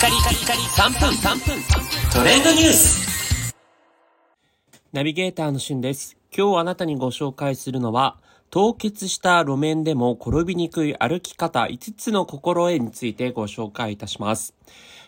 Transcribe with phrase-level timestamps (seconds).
[0.00, 1.62] カリカリカリ3分3分
[2.10, 3.54] トレンドニュース
[4.94, 6.16] ナビゲーターのしゅんです。
[6.34, 8.16] 今日あなたにご紹介するのは、
[8.48, 14.54] 凍結した路面でも転びにくい歩き方5つの心得についてご紹介いたします。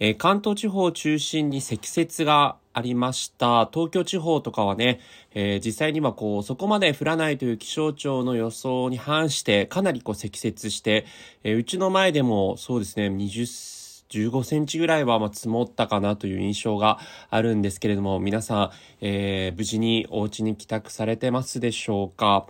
[0.00, 3.66] えー関東地方を中心に積雪がありました。
[3.72, 5.00] 東京地方とかはね、
[5.34, 11.06] えー実際にはこう、そこまで降らないという気象庁の予想に反して、かなりこう積雪して、
[11.42, 13.46] えーうちの前でもそうですね、20
[14.10, 16.98] 15センチぐらいはまあ積もったかなという印象が
[17.30, 22.46] あるんですけれども、皆さん、えー無事にお家に帰宅されてますでしょうか？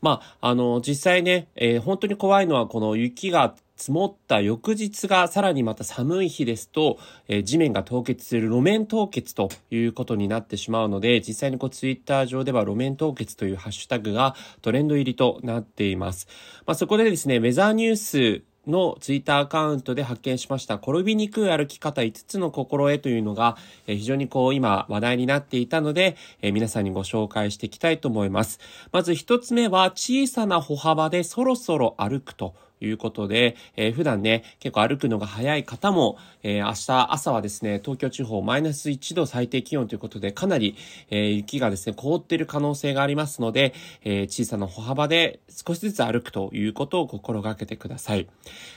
[0.00, 6.98] まあ、あの、実際ね、えー本当に怖いのはこの雪が積もった翌日がさらにまた寒い日ですと、
[7.28, 16.26] えー地面が凍結する路面凍結ということになってしまうので、実際にこうツイッター上では路面凍結というハッシュタグがトレンド入りとなっています。
[16.66, 23.56] まあ、そこでですね、ウェザーニュースのツイッターアカウントで発見しました転びにくい歩き方5つの心得というのが、
[23.86, 28.60] えー非常にこう今話題になっていたので、えー皆さんにご紹介していきたいと思います。
[28.92, 32.54] まず1つ目は小さな歩幅でそろそろ歩くと。
[32.80, 40.76] いうことで、えー普段ね、結構歩くのが早い方も、えー明日朝はですね、東京地方マイナス1度最低気温ということで、かなり、
[41.10, 48.28] えー雪がですね、凍っている可能性がありますので、え小さな歩幅で少しずつ歩くということを心がけてください。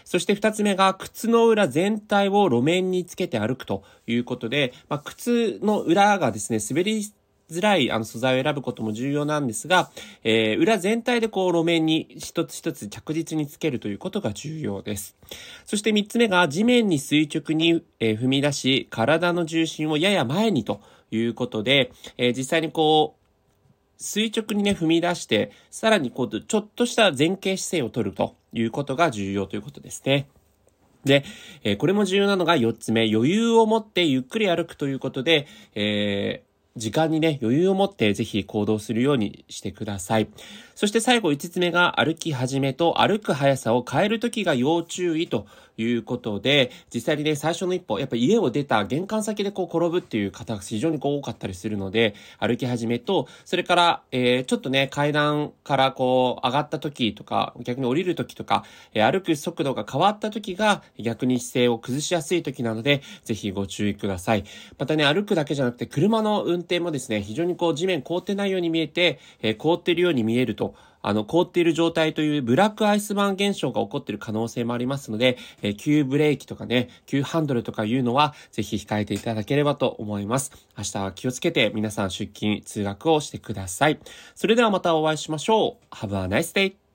[0.03, 7.03] そして二つ目が、靴の裏全体を路面につけて歩くということで、まあ、靴の裏がですね、滑り
[7.51, 9.91] づらいあの素材を選ぶことも重要なんですが、
[10.23, 15.15] えー裏全体でこう路面に一つ一つ着実につけるということが重要です。
[15.65, 23.21] そして三つ目が地面に垂直に、えー踏み出し、体の重心をやや前にということで、えー実際にこう、
[24.03, 30.27] 垂直にね、踏み出して、さらにこう、ちょっとした前傾姿勢を取るということが重要ということですね。
[31.05, 31.23] で、
[31.63, 40.29] えーこれも重要なのが4つ目、余裕を持ってゆっくり歩くということで、えー時間にね、余裕を持ってぜひ行動するようにしてください。
[40.73, 45.45] そして最後5つ目が歩き始めと歩く速さを変えるときが要注意と
[45.77, 64.45] いうことで、実際にね、最初の一歩、やっぱ家を出た玄関先でこう転ぶっていう方が非常にこう多かったりするので、歩き始めと、それから、えーちょっとね、階段からこう上がった時とか、逆に降りる時とか、えー歩く速度が変わった時が逆に姿勢を崩しやすい時なので、ぜひご注意ください。
[64.77, 80.51] またね、歩くだけじゃなくて、車の運運転もですね、非常にこう地面凍ってないように見えて、えー凍っているように見えると、あの、凍っている状態というブラックアイスバーン現象が起こっている可能性もありますので、えー急ブレーキとかね、急ハンドルとかいうのは、ぜひ控えていただければと思います。
[80.77, 83.99] 明日は気をつけて皆さん出勤、通学をしてください。
[84.35, 85.95] それではまたお会いしましょう。
[85.95, 86.90] Have a nice day!